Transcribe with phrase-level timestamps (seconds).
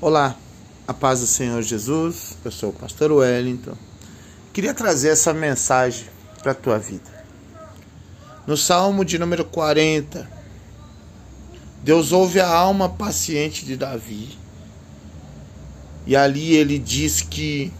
[0.00, 0.36] Olá,
[0.86, 3.76] a paz do Senhor Jesus, eu sou o pastor Wellington.
[4.52, 6.06] Queria trazer essa mensagem
[6.40, 7.26] para a tua vida.
[8.46, 10.30] No Salmo de número 40,
[11.82, 14.38] Deus ouve a alma paciente de Davi.
[16.06, 17.72] E ali ele diz que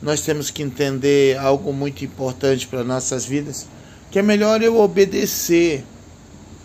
[0.00, 3.66] nós temos que entender algo muito importante para nossas vidas,
[4.10, 5.84] que é melhor eu obedecer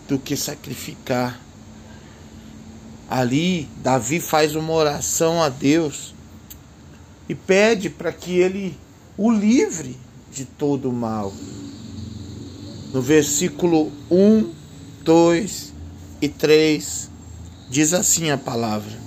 [0.08, 1.45] do que sacrificar.
[3.08, 6.12] Ali, Davi faz uma oração a Deus
[7.28, 8.76] e pede para que ele
[9.16, 9.96] o livre
[10.32, 11.32] de todo o mal.
[12.92, 14.52] No versículo 1,
[15.04, 15.72] 2
[16.20, 17.10] e 3,
[17.70, 18.98] diz assim a palavra: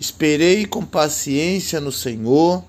[0.00, 2.64] Esperei com paciência no Senhor,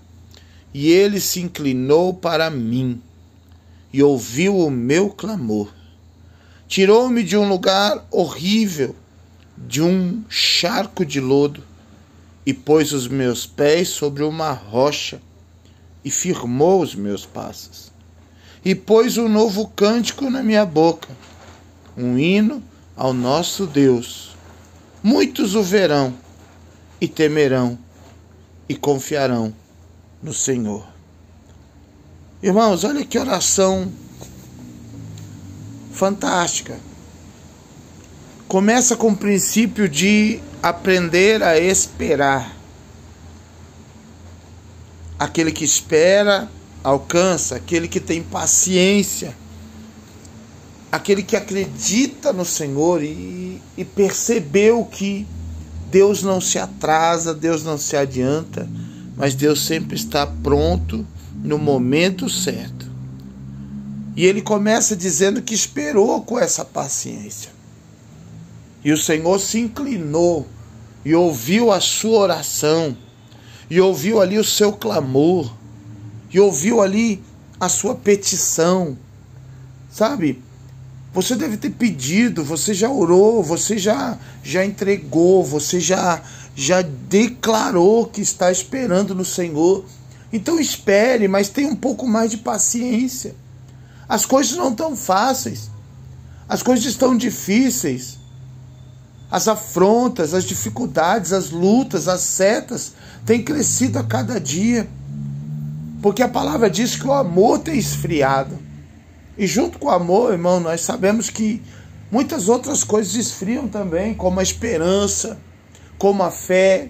[0.72, 3.02] e ele se inclinou para mim
[3.92, 5.74] e ouviu o meu clamor.
[6.68, 8.96] Tirou-me de um lugar horrível
[9.58, 11.64] de um charco de lodo
[12.46, 15.22] e pôs os meus pés sobre uma rocha
[16.04, 17.92] e firmou os meus passos.
[18.64, 21.10] E pôs um novo cântico na minha boca,
[21.98, 22.64] um hino
[22.96, 24.36] ao nosso Deus.
[25.02, 26.14] Muitos o verão
[27.00, 27.78] e temerão
[28.68, 29.54] e confiarão
[30.22, 30.88] no Senhor.
[32.42, 33.92] Irmãos, olha que oração
[35.92, 36.80] fantástica
[38.48, 42.56] começa com o princípio de aprender a esperar.
[45.20, 46.50] Aquele que espera
[46.84, 49.36] alcança, aquele que tem paciência,
[50.92, 55.28] aquele que acredita no Senhor e, e percebeu que
[55.92, 58.70] Deus não se atrasa, Deus não se adianta,
[59.18, 61.06] mas Deus sempre está pronto
[61.44, 62.86] no momento certo.
[64.16, 67.57] E ele começa dizendo que esperou com essa paciência.
[68.88, 70.48] E o Senhor se inclinou
[71.04, 72.96] e ouviu a sua oração,
[73.70, 75.54] e ouviu ali o seu clamor,
[76.34, 77.22] e ouviu ali
[77.60, 78.98] a sua petição.
[79.92, 80.42] Sabe?
[81.14, 86.24] Você deve ter pedido, você já orou, você já já entregou, você já
[86.56, 89.84] já declarou que está esperando no Senhor.
[90.32, 93.36] Então espere, mas tenha um pouco mais de paciência.
[94.08, 95.70] As coisas não estão fáceis.
[96.48, 98.18] As coisas estão difíceis
[99.30, 102.94] as afrontas, as dificuldades, as lutas, as setas
[103.26, 104.88] têm crescido a cada dia.
[106.02, 108.58] Porque a palavra diz que o amor tem esfriado.
[109.38, 111.62] E junto com o amor, irmão, nós sabemos que
[112.10, 115.38] muitas outras coisas esfriam também, como a esperança,
[115.98, 116.90] como a fé.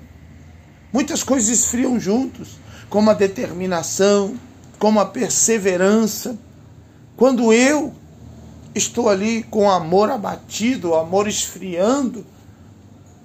[0.93, 2.59] Muitas coisas esfriam juntos,
[2.89, 4.35] como a determinação,
[4.77, 6.37] como a perseverança.
[7.15, 7.93] Quando eu
[8.77, 12.25] estou ali com o amor abatido, o amor esfriando,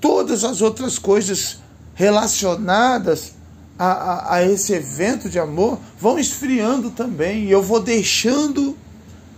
[0.00, 1.58] todas as outras coisas
[1.94, 3.34] relacionadas
[3.78, 7.44] a, a, a, esse evento de amor vão esfriando também.
[7.44, 8.76] E eu vou deixando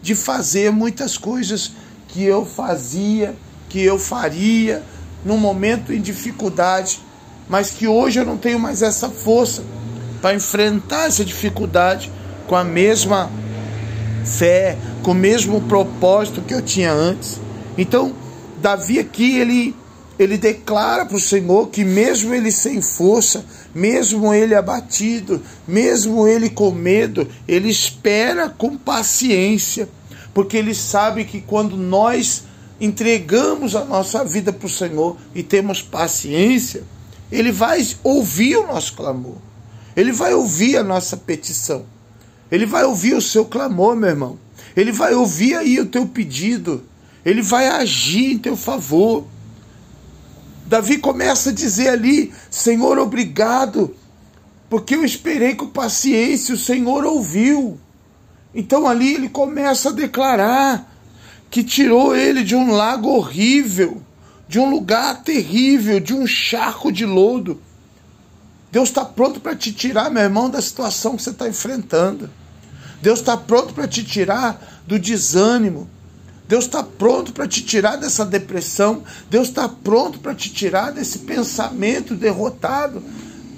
[0.03, 1.73] de fazer muitas coisas
[2.09, 3.35] que eu fazia,
[3.69, 4.83] que eu faria
[5.25, 7.01] num momento em dificuldade,
[7.49, 9.63] mas que hoje eu não tenho mais essa força
[10.21, 12.11] para enfrentar essa dificuldade
[12.47, 13.31] com a mesma
[14.25, 17.39] fé, com o mesmo propósito que eu tinha antes.
[17.77, 18.15] Então,
[18.61, 19.77] Davi aqui, ele,
[20.19, 23.45] ele declara para o Senhor que mesmo ele sem força,
[23.75, 29.89] mesmo ele abatido, mesmo ele com medo, ele espera com paciência,
[30.33, 32.45] porque ele sabe que quando nós
[32.81, 36.83] entregamos a nossa vida para o Senhor e temos paciência,
[37.31, 39.37] ele vai ouvir o nosso clamor.
[39.95, 41.85] Ele vai ouvir a nossa petição.
[42.51, 44.39] Ele vai ouvir o seu clamor, meu irmão.
[44.77, 46.85] Ele vai ouvir aí o teu pedido.
[47.25, 49.27] Ele vai agir em teu favor.
[50.67, 53.95] Davi começa a dizer ali: Senhor, obrigado,
[54.69, 57.79] porque eu esperei com paciência, o Senhor ouviu.
[58.55, 60.91] Então ali ele começa a declarar
[61.51, 64.03] que tirou ele de um lago horrível,
[64.49, 67.61] de um lugar terrível, de um charco de lodo.
[68.71, 72.29] Deus está pronto para te tirar, meu irmão, da situação que você está enfrentando.
[73.05, 75.87] Deus está pronto para te tirar do desânimo.
[76.49, 79.03] Deus está pronto para te tirar dessa depressão.
[79.29, 83.03] Deus está pronto para te tirar desse pensamento derrotado,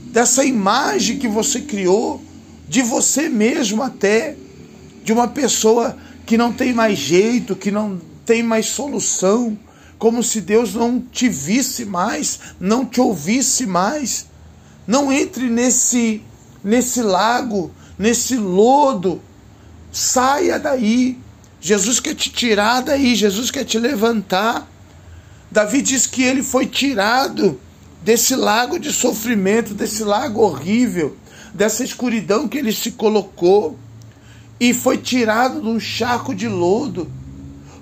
[0.06, 2.20] dessa imagem que você criou,
[2.69, 4.34] de você mesmo até,
[5.04, 5.96] de uma pessoa
[6.26, 9.56] que não tem mais jeito, que não tem mais solução,
[9.96, 14.26] como se Deus não te visse mais, não te ouvisse mais.
[14.88, 16.20] Não entre nesse
[16.64, 19.22] nesse lago, nesse lodo.
[19.96, 21.19] Saia daí.
[21.58, 24.69] Jesus quer te tirar daí, Jesus quer te levantar.
[25.50, 27.58] Davi diz que ele foi tirado
[28.02, 31.16] desse lago de sofrimento, desse lago horrível,
[31.54, 33.78] dessa escuridão que ele se colocou
[34.60, 37.10] e foi tirado de um charco de lodo.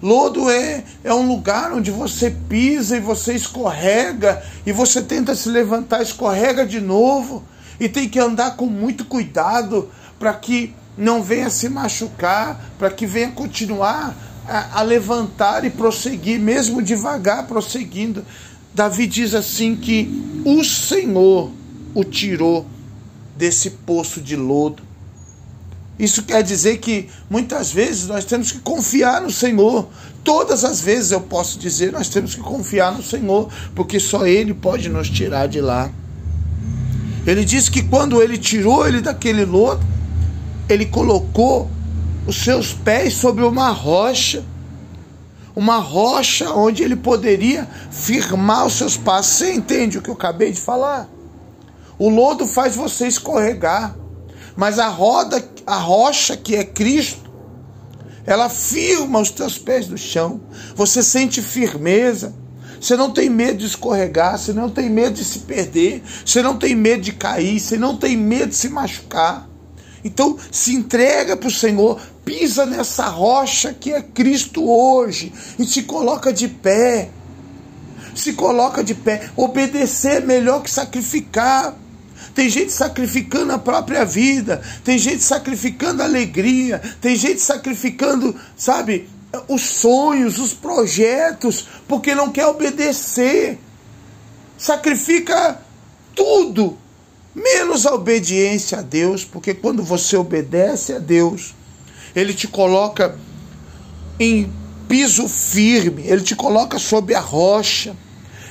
[0.01, 5.49] Lodo é, é um lugar onde você pisa e você escorrega e você tenta se
[5.49, 7.43] levantar, escorrega de novo
[7.81, 13.07] e tem que andar com muito cuidado para que não venha se machucar, para que
[13.07, 18.25] venha continuar a, a, levantar e prosseguir, mesmo devagar prosseguindo.
[18.73, 21.51] Davi diz assim que o Senhor
[21.95, 22.67] o tirou
[23.37, 24.83] desse poço de lodo.
[25.99, 29.89] Isso quer dizer que muitas vezes nós temos que confiar no Senhor.
[30.25, 34.53] Todas as vezes eu posso dizer, nós temos que confiar no Senhor, porque só Ele
[34.53, 35.91] pode nos tirar de lá.
[37.27, 39.94] Ele diz que quando ele tirou ele daquele lodo,
[40.69, 41.71] ele colocou
[42.27, 44.45] os seus pés sobre uma rocha,
[45.55, 49.37] uma rocha onde ele poderia firmar os seus passos.
[49.37, 51.09] Você entende o que eu acabei de falar?
[51.99, 53.97] O lodo faz você escorregar,
[54.57, 57.31] mas a roda, a rocha que é Cristo,
[58.27, 60.41] ela firma os teus pés no chão.
[60.75, 62.35] Você sente firmeza.
[62.81, 66.59] Você não tem medo de escorregar, você não tem medo de se perder, você não
[66.59, 69.49] tem medo de cair, você não tem medo de se machucar.
[70.05, 75.85] Então se entrega para o Senhor, pisa nessa rocha que é Cristo hoje e se
[75.85, 77.09] coloca de pé.
[78.15, 79.31] Se coloca de pé.
[79.35, 81.75] Obedecer é melhor que sacrificar.
[82.35, 89.09] Tem gente sacrificando a própria vida, tem gente sacrificando a alegria, tem gente sacrificando, sabe,
[89.49, 93.59] os sonhos, os projetos, porque não quer obedecer.
[94.59, 95.61] Sacrifica
[96.15, 96.79] tudo
[97.35, 101.55] menos a obediência a Deus, porque quando você obedece a Deus,
[102.15, 103.19] Ele te coloca
[104.21, 104.53] em
[104.89, 107.97] piso firme, Ele te coloca sobre a rocha.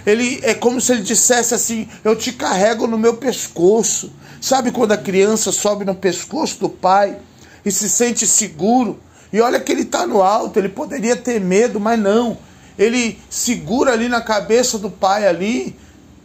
[0.06, 4.12] Ele é como se ele dissesse assim: Eu te carrego no meu pescoço.
[4.42, 7.18] Sabe quando a criança sobe no pescoço do pai
[7.64, 9.00] e se sente seguro?
[9.32, 12.38] E olha que ele está no alto, ele poderia ter medo, mas não.
[12.78, 15.76] Ele segura ali na cabeça do pai ali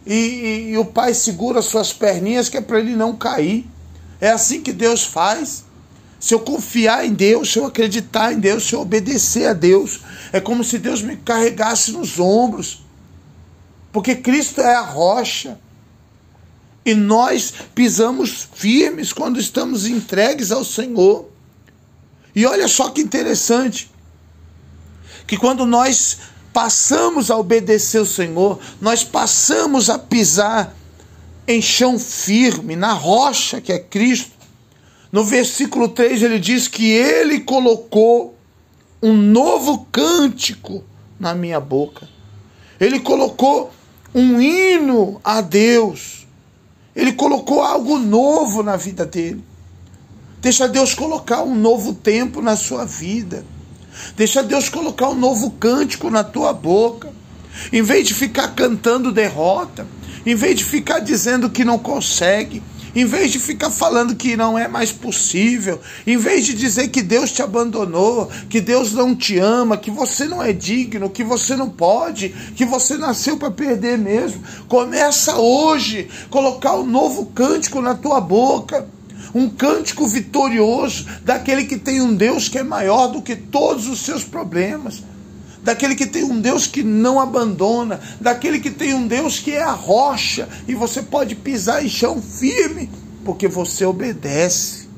[0.09, 3.69] e, e, e o pai segura suas perninhas que é para ele não cair.
[4.19, 5.63] É assim que Deus faz.
[6.19, 10.01] Se eu confiar em Deus, se eu acreditar em Deus, se eu obedecer a Deus,
[10.33, 12.83] é como se Deus me carregasse nos ombros.
[13.91, 15.59] Porque Cristo é a rocha.
[16.83, 21.29] E nós pisamos firmes quando estamos entregues ao Senhor.
[22.35, 23.91] E olha só que interessante,
[25.27, 26.17] que quando nós
[26.53, 30.75] passamos a obedecer o Senhor, nós passamos a pisar
[31.47, 34.31] em chão firme, na rocha que é Cristo.
[35.11, 38.35] No versículo 3 ele diz que ele colocou
[39.01, 40.83] um novo cântico
[41.19, 42.07] na minha boca.
[42.79, 43.71] Ele colocou
[44.13, 46.27] um hino a Deus.
[46.95, 49.43] Ele colocou algo novo na vida dele.
[50.41, 53.43] Deixa Deus colocar um novo tempo na sua vida.
[54.15, 57.11] Deixa Deus colocar um novo cântico na tua boca.
[57.73, 59.85] Em vez de ficar cantando derrota,
[60.25, 62.63] em vez de ficar dizendo que não consegue,
[62.95, 67.01] em vez de ficar falando que não é mais possível, em vez de dizer que
[67.01, 71.55] Deus te abandonou, que Deus não te ama, que você não é digno, que você
[71.55, 77.93] não pode, que você nasceu para perder mesmo, começa hoje colocar um novo cântico na
[77.95, 78.87] tua boca
[79.33, 84.01] um cântico vitorioso daquele que tem um Deus que é maior do que todos os
[84.01, 85.03] seus problemas,
[85.63, 89.61] daquele que tem um Deus que não abandona, daquele que tem um Deus que é
[89.61, 92.89] a rocha e você pode pisar em chão firme
[93.23, 94.89] porque você obedece.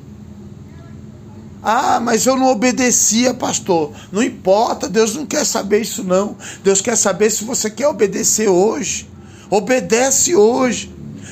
[1.63, 3.91] Ah, mas eu não obedecia, pastor.
[4.11, 6.35] Não importa, Deus não quer saber isso não.
[6.63, 9.07] Deus quer saber se você quer obedecer hoje.
[9.49, 10.91] Obedece hoje.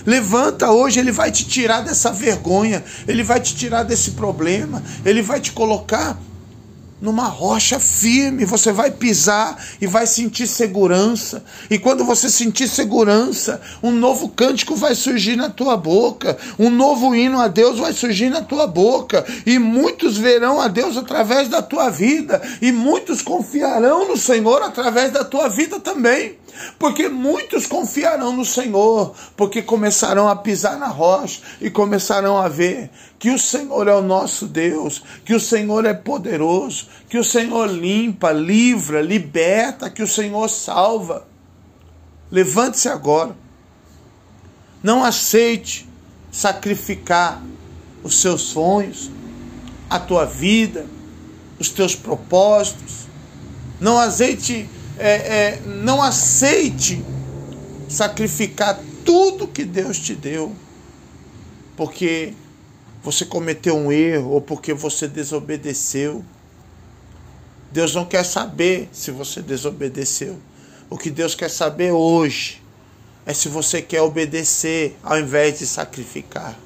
[0.09, 5.21] Levanta hoje, Ele vai te tirar dessa vergonha, Ele vai te tirar desse problema, Ele
[5.21, 6.17] vai te colocar
[6.99, 11.43] numa rocha firme, você vai pisar e vai sentir segurança.
[11.69, 17.13] E quando você sentir segurança, um novo cântico vai surgir na tua boca, um novo
[17.13, 21.61] hino a Deus vai surgir na tua boca, e muitos verão a Deus através da
[21.61, 26.35] tua vida, e muitos confiarão no Senhor através da tua vida também.
[26.77, 32.89] Porque muitos confiarão no Senhor, porque começarão a pisar na rocha e começarão a ver
[33.17, 37.67] que o Senhor é o nosso Deus, que o Senhor é poderoso, que o Senhor
[37.67, 41.27] limpa, livra, liberta, que o Senhor salva.
[42.31, 43.35] Levante-se agora.
[44.81, 45.89] Não aceite
[46.31, 47.41] sacrificar
[48.03, 49.11] os seus sonhos,
[49.89, 50.85] a tua vida,
[51.59, 53.07] os teus propósitos.
[53.79, 57.03] Não aceite é, é, não aceite
[57.87, 60.53] sacrificar tudo que Deus te deu,
[61.75, 62.33] porque
[63.01, 66.23] você cometeu um erro ou porque você desobedeceu.
[67.71, 70.37] Deus não quer saber se você desobedeceu.
[70.89, 72.61] O que Deus quer saber hoje
[73.25, 76.57] é se você quer obedecer ao invés de sacrificar.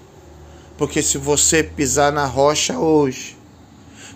[0.78, 3.38] Porque se você pisar na rocha hoje,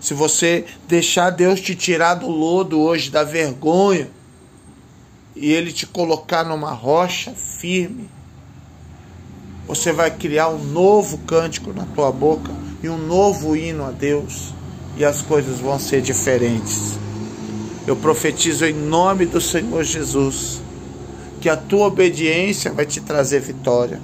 [0.08, 4.10] se você deixar Deus te tirar do lodo hoje, da vergonha,
[5.36, 8.10] e Ele te colocar numa rocha firme,
[9.68, 12.50] você vai criar um novo cântico na tua boca
[12.82, 14.54] e um novo hino a Deus,
[14.96, 16.98] e as coisas vão ser diferentes.
[17.86, 20.62] Eu profetizo em nome do Senhor Jesus
[21.42, 24.00] que a tua obediência vai te trazer vitória.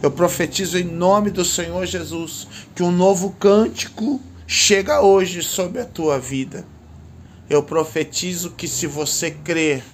[0.00, 5.84] Eu profetizo em nome do Senhor Jesus que um novo cântico chega hoje sobre a
[5.84, 6.64] tua vida.
[7.50, 9.84] Eu profetizo que se você crer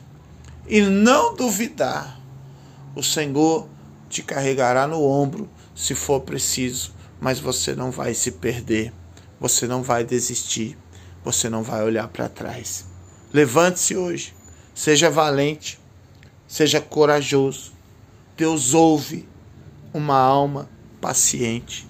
[0.69, 2.21] e não duvidar,
[2.95, 3.69] o Senhor
[4.09, 8.93] te carregará no ombro se for preciso, mas você não vai se perder,
[9.41, 10.77] você não vai desistir,
[11.25, 12.85] você não vai olhar para trás.
[13.33, 14.35] Levante-se hoje,
[14.75, 15.81] seja valente,
[16.47, 17.73] seja corajoso.
[18.37, 19.29] Deus ouve
[19.93, 20.69] uma alma
[21.01, 21.87] paciente.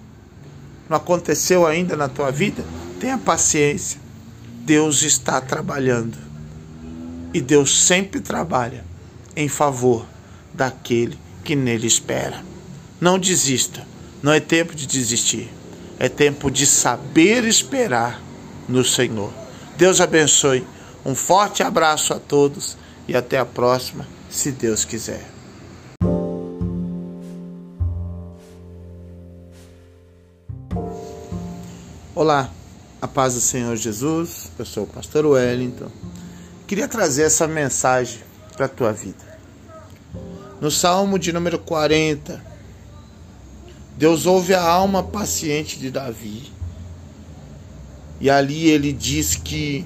[0.93, 2.63] Não aconteceu ainda na tua vida?
[2.99, 3.99] Tenha paciência.
[4.59, 6.15] Deus está trabalhando.
[7.33, 8.85] E Deus sempre trabalha
[9.35, 10.05] em favor
[10.53, 12.45] daquele que nele espera.
[13.01, 13.83] Não desista.
[14.21, 15.49] Não é tempo de desistir.
[15.97, 18.21] É tempo de saber esperar
[18.69, 19.33] no Senhor.
[19.75, 20.63] Deus abençoe.
[21.03, 25.32] Um forte abraço a todos e até a próxima, se Deus quiser.
[32.15, 32.47] Olá,
[33.01, 34.51] a paz do Senhor Jesus.
[34.59, 35.89] Eu sou o pastor Wellington.
[36.67, 38.19] Queria trazer essa mensagem
[38.55, 39.39] para a tua vida.
[40.61, 42.39] No Salmo de número 40,
[43.97, 46.51] Deus ouve a alma paciente de Davi.
[48.21, 49.83] E ali ele diz que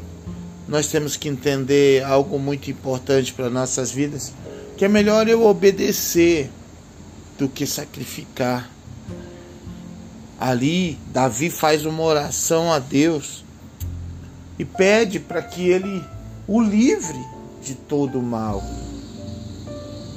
[0.68, 4.34] nós temos que entender algo muito importante para nossas vidas,
[4.76, 6.52] que é melhor eu obedecer
[7.40, 8.70] do que sacrificar.
[10.40, 13.44] Ali, Davi faz uma oração a Deus
[14.60, 16.04] e pede para que ele
[16.48, 17.20] o livre
[17.64, 18.64] de todo o mal.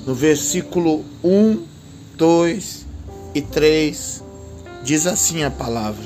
[0.06, 1.64] No versículo 1,
[2.16, 2.86] 2
[3.34, 4.22] e 3,
[4.84, 6.04] diz assim a palavra: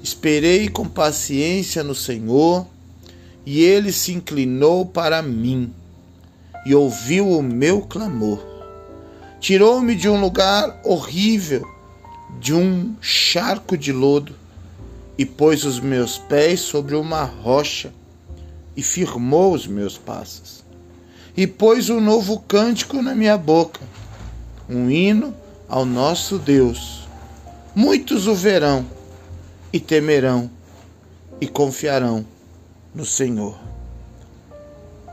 [0.00, 2.64] Esperei com paciência no Senhor,
[3.44, 5.72] e ele se inclinou para mim
[6.64, 8.40] e ouviu o meu clamor.
[9.40, 11.66] Tirou-me de um lugar horrível
[12.38, 14.34] de um charco de lodo
[15.18, 17.92] e pôs os meus pés sobre uma rocha
[18.76, 20.64] e firmou os meus passos.
[21.36, 23.80] E pôs um novo cântico na minha boca,
[24.68, 25.34] um hino
[25.68, 27.08] ao nosso Deus.
[27.74, 28.86] Muitos o verão
[29.72, 30.50] e temerão
[31.40, 32.24] e confiarão
[32.94, 33.58] no Senhor.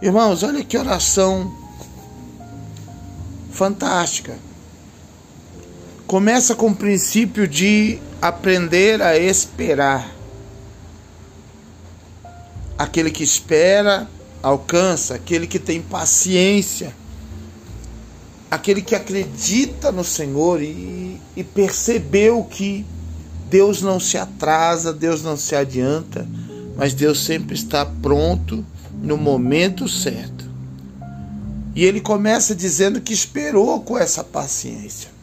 [0.01, 1.51] Irmãos, olha que oração
[3.51, 4.37] fantástica
[6.07, 10.15] começa com o princípio de aprender a esperar.
[12.77, 14.07] Aquele que espera
[14.41, 16.95] alcança, aquele que tem paciência,
[18.49, 22.85] aquele que acredita no Senhor e, e percebeu que
[23.49, 26.25] Deus não se atrasa, Deus não se adianta,
[26.77, 28.65] mas Deus sempre está pronto
[29.01, 30.45] no momento certo.
[31.75, 35.16] E ele começa dizendo que esperou com essa paciência.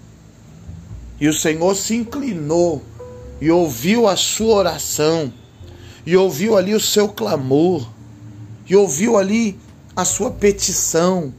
[1.20, 2.82] E o Senhor se inclinou
[3.40, 5.32] e ouviu a sua oração,
[6.06, 7.88] e ouviu ali o seu clamor,
[8.68, 9.58] e ouviu ali
[9.94, 11.32] a sua petição.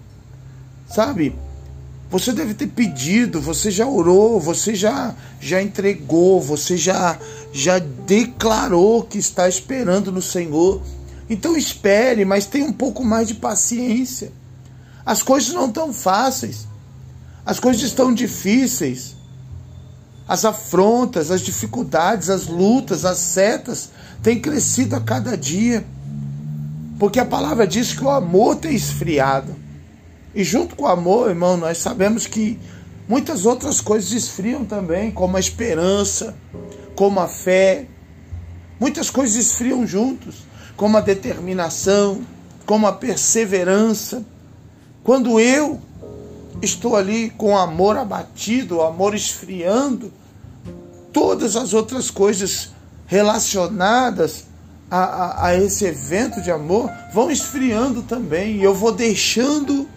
[0.88, 1.36] Sabe?
[2.10, 7.18] Você deve ter pedido, você já orou, você já já entregou, você já
[7.52, 10.82] já declarou que está esperando no Senhor.
[11.30, 14.32] Então espere, mas tenha um pouco mais de paciência.
[15.06, 16.68] As coisas não estão fáceis.
[17.46, 19.15] As coisas estão difíceis
[20.28, 23.92] as afrontas, as dificuldades, as lutas, as setas
[24.24, 25.86] têm crescido a cada dia.
[26.98, 29.56] Porque a palavra diz que o amor tem esfriado.
[30.34, 32.60] E junto com o amor, irmão, nós sabemos que
[33.08, 36.36] muitas outras coisas esfriam também, como a esperança,
[36.96, 37.86] como a fé.
[38.80, 40.44] Muitas coisas esfriam juntos,
[40.76, 42.22] como a determinação,
[42.66, 44.24] como a perseverança.
[45.04, 45.80] Quando eu
[46.62, 50.12] estou ali com o amor abatido, o amor esfriando,
[51.12, 52.70] todas as outras coisas
[53.08, 54.46] relacionadas
[54.90, 58.58] a, a, a, esse evento de amor vão esfriando também.
[58.58, 59.88] E eu vou deixando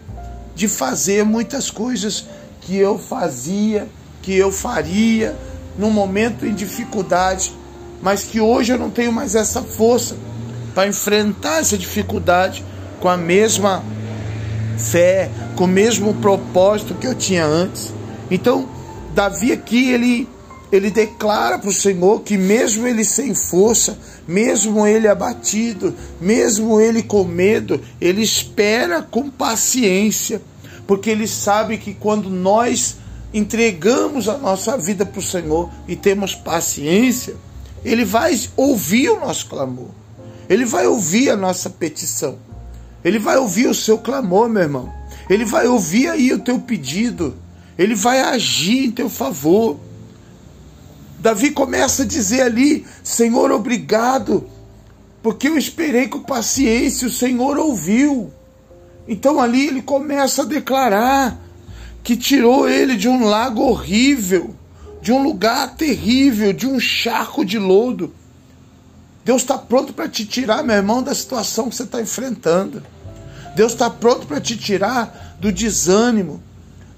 [0.55, 2.25] de fazer muitas coisas
[2.61, 3.88] que eu fazia,
[4.23, 5.37] que eu faria
[5.79, 7.55] num momento em dificuldade,
[8.03, 10.17] mas que hoje eu não tenho mais essa força
[10.75, 12.65] para enfrentar essa dificuldade
[13.00, 13.83] com a mesma
[14.79, 17.93] fé, com o mesmo propósito que eu tinha antes.
[18.31, 18.69] Então,
[19.15, 20.29] Davi aqui ele
[20.71, 27.03] ele declara para o Senhor que mesmo ele sem força, mesmo ele abatido, mesmo ele
[27.03, 30.43] com medo, ele espera com paciência,
[30.87, 32.97] porque ele sabe que quando nós
[33.33, 37.35] entregamos a nossa vida para o Senhor e temos paciência,
[37.85, 39.89] ele vai ouvir o nosso clamor.
[40.49, 42.39] Ele vai ouvir a nossa petição.
[43.09, 44.93] Ele vai ouvir o seu clamor, meu irmão.
[45.31, 47.35] Ele vai ouvir aí o teu pedido.
[47.79, 49.81] Ele vai agir em teu favor.
[51.19, 54.47] Davi começa a dizer ali: Senhor, obrigado,
[55.23, 58.31] porque eu esperei com paciência, o Senhor ouviu.
[59.09, 61.41] Então ali ele começa a declarar
[62.05, 64.55] que tirou ele de um lago horrível,
[65.00, 68.12] de um lugar terrível, de um charco de lodo.
[69.25, 72.83] Deus está pronto para te tirar, meu irmão, da situação que você está enfrentando.
[73.55, 76.43] Deus está pronto para te tirar do desânimo.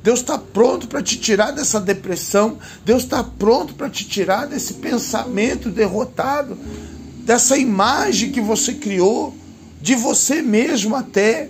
[0.03, 2.59] Deus está pronto para te tirar dessa depressão.
[2.85, 6.57] Deus está pronto para te tirar desse pensamento derrotado,
[7.25, 9.35] dessa imagem que você criou,
[9.81, 11.49] de você mesmo até,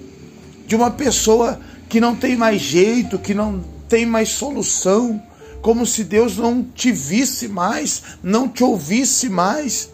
[0.66, 5.20] de uma pessoa que não tem mais jeito, que não tem mais solução,
[5.60, 9.90] como se Deus não te visse mais, não te ouvisse mais.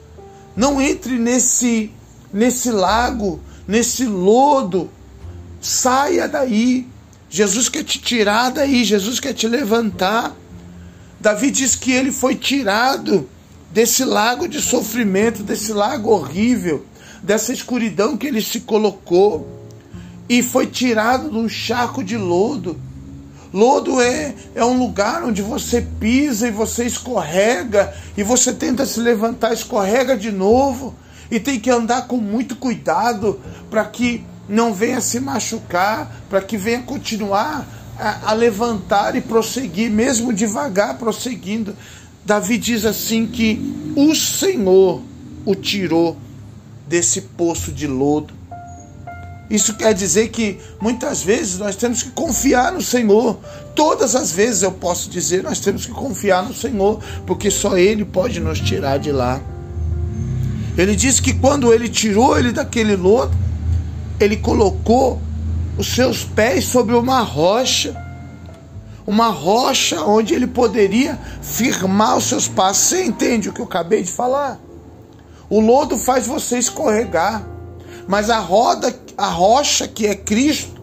[0.55, 1.91] Não entre nesse
[2.33, 4.91] nesse lago, nesse lodo.
[5.61, 6.87] Saia daí.
[7.29, 10.35] Jesus quer te tirar daí, Jesus quer te levantar.
[11.21, 13.29] Davi diz que ele foi tirado
[13.71, 16.87] desse lago de sofrimento, desse lago horrível,
[17.23, 19.67] dessa escuridão que ele se colocou
[20.29, 22.81] e foi tirado de um charco de lodo.
[23.53, 29.01] Lodo é, é um lugar onde você pisa e você escorrega e você tenta se
[29.01, 30.95] levantar, escorrega de novo
[31.31, 36.57] e tem que andar com muito cuidado para que não venha se machucar, para que
[36.57, 37.67] venha continuar
[37.99, 41.75] a, a, levantar e prosseguir, mesmo devagar prosseguindo.
[42.25, 45.03] Davi diz assim que o Senhor
[45.45, 46.17] o tirou
[46.87, 48.35] desse poço de lodo.
[49.49, 53.39] Isso quer dizer que muitas vezes nós temos que confiar no Senhor.
[53.77, 58.05] Todas as vezes eu posso dizer, nós temos que confiar no Senhor, porque só Ele
[58.05, 59.41] pode nos tirar de lá.
[60.77, 63.35] Ele diz que quando ele tirou ele daquele lodo,
[64.19, 65.21] ele colocou
[65.79, 67.95] os seus pés sobre uma rocha,
[69.07, 72.85] uma rocha onde ele poderia firmar os seus passos.
[72.85, 74.59] Você entende o que eu acabei de falar?
[75.49, 77.47] O lodo faz você escorregar,
[78.09, 80.83] mas a roda, a rocha que é Cristo,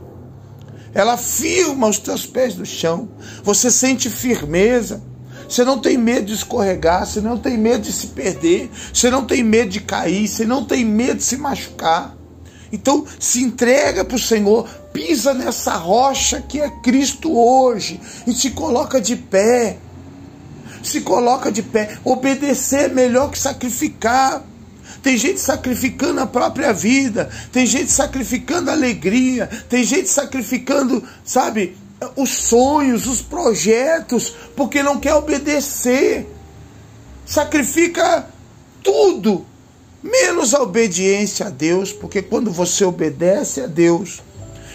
[0.94, 3.10] ela firma os teus pés no chão.
[3.44, 5.02] Você sente firmeza.
[5.50, 9.26] Você não tem medo de escorregar, você não tem medo de se perder, você não
[9.26, 12.16] tem medo de cair, você não tem medo de se machucar.
[12.74, 18.50] Então se entrega para o Senhor, pisa nessa rocha que é Cristo hoje e se
[18.50, 19.78] coloca de pé.
[20.82, 22.00] Se coloca de pé.
[22.04, 24.44] Obedecer é melhor que sacrificar.
[25.04, 31.78] Tem gente sacrificando a própria vida, tem gente sacrificando a alegria, tem gente sacrificando, sabe,
[32.16, 36.28] os sonhos, os projetos, porque não quer obedecer.
[37.26, 38.28] Sacrifica
[38.82, 39.46] tudo
[40.04, 44.22] menos a obediência a Deus, porque quando você obedece a Deus,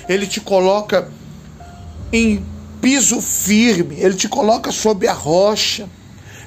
[0.09, 1.11] Ele te coloca
[2.11, 2.43] em
[2.81, 5.88] piso firme, Ele te coloca sobre a rocha.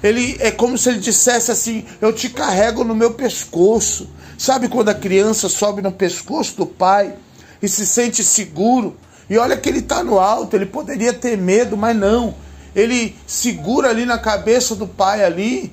[0.03, 4.09] Ele é como se ele dissesse assim: Eu te carrego no meu pescoço.
[4.35, 7.13] Sabe quando a criança sobe no pescoço do pai
[7.61, 8.97] e se sente seguro?
[9.29, 12.33] E olha que ele está no alto, ele poderia ter medo, mas não.
[12.75, 15.71] Ele segura ali na cabeça do pai ali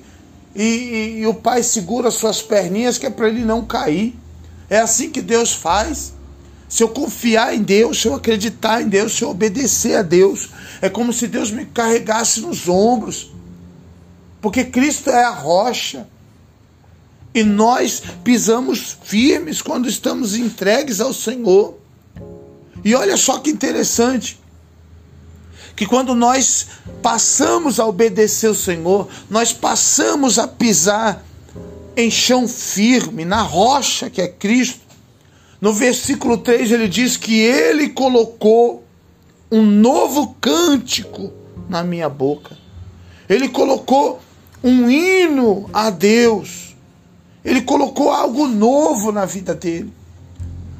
[0.55, 4.15] e, e, e o pai segura suas perninhas que é para ele não cair.
[4.69, 6.13] É assim que Deus faz.
[6.67, 10.49] Se eu confiar em Deus, se eu acreditar em Deus, se eu obedecer a Deus,
[10.81, 13.31] é como se Deus me carregasse nos ombros.
[14.41, 16.07] Porque Cristo é a rocha.
[17.33, 21.77] E nós pisamos firmes quando estamos entregues ao Senhor.
[22.83, 24.39] E olha só que interessante
[25.75, 26.67] que quando nós
[27.01, 31.23] passamos a obedecer o Senhor, nós passamos a pisar
[31.95, 34.81] em chão firme, na rocha que é Cristo.
[35.59, 38.83] No versículo 3 ele diz que ele colocou
[39.51, 41.31] um novo cântico
[41.67, 42.57] na minha boca.
[43.27, 44.21] Ele colocou
[44.63, 46.75] um hino a Deus.
[47.43, 49.93] Ele colocou algo novo na vida dele.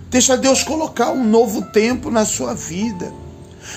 [0.10, 3.14] Deixa Deus colocar um novo tempo na sua vida.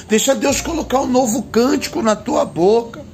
[0.09, 3.05] Deixa Deus colocar um novo cântico na tua boca.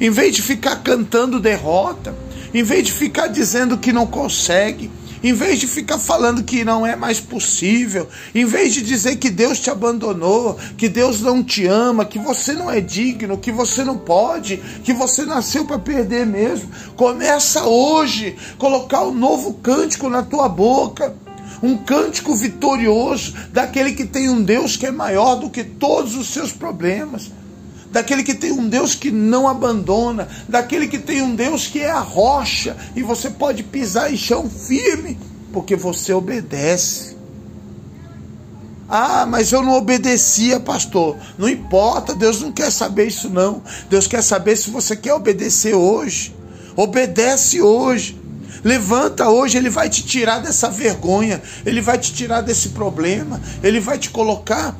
[0.00, 2.14] Em vez de ficar cantando derrota,
[2.52, 4.90] em vez de ficar dizendo que não consegue,
[5.22, 9.30] em vez de ficar falando que não é mais possível, em vez de dizer que
[9.30, 13.84] Deus te abandonou, que Deus não te ama, que você não é digno, que você
[13.84, 20.22] não pode, que você nasceu para perder mesmo, começa hoje colocar um novo cântico na
[20.22, 21.14] tua boca.
[21.62, 26.28] Um cântico vitorioso daquele que tem um Deus que é maior do que todos os
[26.28, 27.30] seus problemas
[27.90, 31.90] daquele que tem um Deus que não abandona, daquele que tem um Deus que é
[31.90, 35.18] a rocha e você pode pisar em chão firme,
[35.52, 37.16] porque você obedece.
[38.88, 41.16] Ah, mas eu não obedecia, pastor.
[41.36, 43.62] Não importa, Deus não quer saber isso não.
[43.90, 46.34] Deus quer saber se você quer obedecer hoje.
[46.74, 48.17] Obedece hoje.
[48.64, 53.80] Levanta hoje, ele vai te tirar dessa vergonha, ele vai te tirar desse problema, ele
[53.80, 54.76] vai te colocar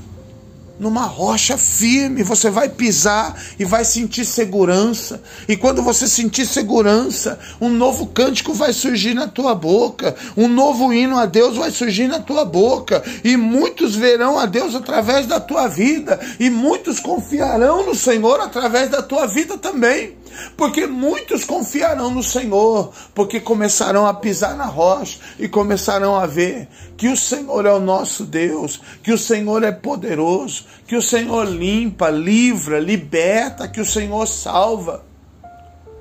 [0.79, 5.21] numa rocha firme, você vai pisar e vai sentir segurança.
[5.49, 10.93] E quando você sentir segurança, um novo cântico vai surgir na tua boca, um novo
[10.93, 15.41] hino a Deus vai surgir na tua boca, e muitos verão a Deus através da
[15.41, 20.17] tua vida, e muitos confiarão no Senhor através da tua vida também.
[20.57, 26.69] Porque muitos confiarão no Senhor, porque começarão a pisar na rocha e começarão a ver
[26.97, 31.45] que o Senhor é o nosso Deus, que o Senhor é poderoso, que o Senhor
[31.45, 35.05] limpa, livra, liberta, que o Senhor salva.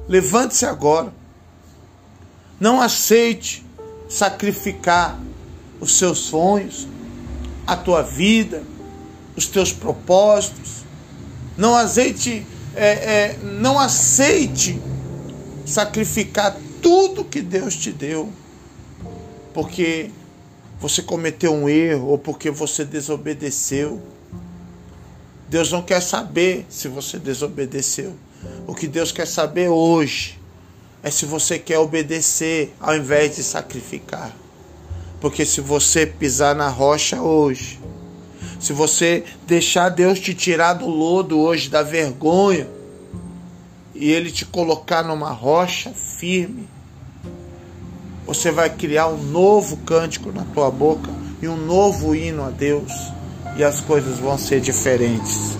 [0.07, 1.13] Levante-se agora.
[2.59, 3.65] Não aceite
[4.09, 5.19] sacrificar
[5.79, 6.87] os seus sonhos,
[7.65, 8.63] a tua vida,
[9.35, 10.83] os teus propósitos.
[11.57, 12.45] Não aceite
[12.77, 14.79] é, é, não aceite
[15.65, 18.31] sacrificar tudo que Deus te deu,
[19.53, 20.11] porque
[20.79, 24.01] você cometeu um erro ou porque você desobedeceu.
[25.49, 28.15] Deus não quer saber se você desobedeceu.
[28.67, 30.39] O que Deus quer saber hoje
[31.01, 34.35] é se você quer obedecer ao invés de sacrificar.
[35.19, 37.79] Porque se você pisar na rocha hoje,
[38.59, 42.67] se você deixar Deus te tirar do lodo hoje, da vergonha,
[43.93, 46.67] e Ele te colocar numa rocha firme,
[48.25, 51.09] você vai criar um novo cântico na tua boca
[51.41, 52.91] e um novo hino a Deus,
[53.55, 55.57] e as coisas vão ser diferentes.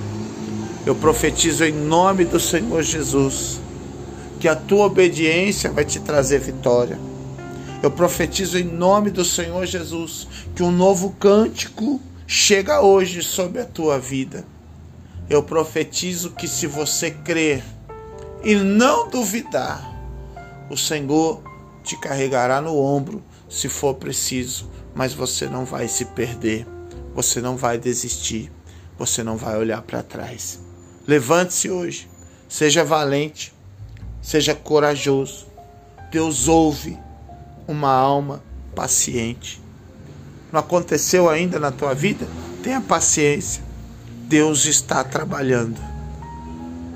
[0.86, 3.60] Eu profetizo em nome do Senhor Jesus
[4.40, 7.00] que a tua obediência vai te trazer vitória.
[7.82, 13.66] Eu profetizo em nome do Senhor Jesus que um novo cântico chega hoje sobre a
[13.66, 14.46] tua vida.
[15.30, 17.64] Eu profetizo que se você crer
[18.44, 19.82] e não duvidar,
[20.70, 21.42] o Senhor
[21.84, 26.68] te carregará no ombro se for preciso, mas você não vai se perder,
[27.16, 28.52] você não vai desistir,
[28.98, 30.60] você não vai olhar para trás.
[31.08, 32.10] Levante-se hoje,
[32.50, 33.54] seja valente,
[34.22, 35.48] seja corajoso.
[36.12, 36.98] Deus ouve
[37.68, 38.44] uma alma
[38.76, 39.62] paciente.
[40.52, 42.28] Não aconteceu ainda na tua vida?
[42.64, 43.64] Tenha paciência.
[44.28, 45.80] Deus está trabalhando.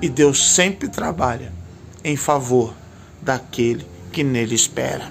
[0.00, 1.52] E Deus sempre trabalha
[2.04, 2.74] em favor
[3.20, 5.10] daquele que nele espera.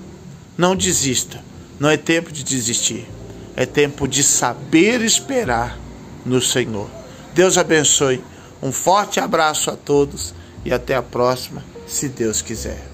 [0.57, 1.41] Não desista.
[1.79, 3.07] Não é tempo de desistir.
[3.55, 5.77] É tempo de saber esperar
[6.25, 6.89] no Senhor.
[7.33, 8.23] Deus abençoe.
[8.61, 12.90] Um forte abraço a todos e até a próxima, se Deus quiser.